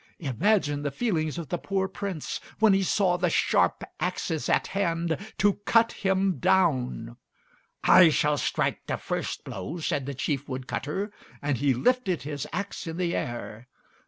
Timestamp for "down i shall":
6.39-8.39